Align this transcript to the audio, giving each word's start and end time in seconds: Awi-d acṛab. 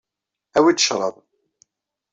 Awi-d 0.57 0.79
acṛab. 0.81 1.15